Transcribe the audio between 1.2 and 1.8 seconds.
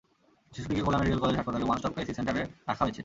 college হাসপাতালের one